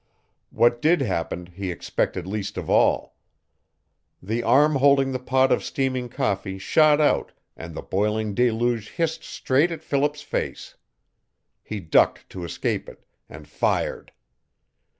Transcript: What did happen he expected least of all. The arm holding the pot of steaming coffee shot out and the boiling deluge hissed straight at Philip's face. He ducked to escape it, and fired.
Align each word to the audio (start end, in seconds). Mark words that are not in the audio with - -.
What 0.49 0.81
did 0.81 1.01
happen 1.01 1.45
he 1.45 1.69
expected 1.69 2.25
least 2.25 2.57
of 2.57 2.71
all. 2.71 3.15
The 4.19 4.41
arm 4.41 4.77
holding 4.77 5.11
the 5.11 5.19
pot 5.19 5.51
of 5.51 5.63
steaming 5.63 6.09
coffee 6.09 6.57
shot 6.57 6.99
out 6.99 7.33
and 7.55 7.75
the 7.75 7.83
boiling 7.83 8.33
deluge 8.33 8.89
hissed 8.89 9.23
straight 9.23 9.69
at 9.69 9.83
Philip's 9.83 10.23
face. 10.23 10.73
He 11.61 11.79
ducked 11.79 12.27
to 12.31 12.43
escape 12.43 12.89
it, 12.89 13.05
and 13.29 13.47
fired. 13.47 14.11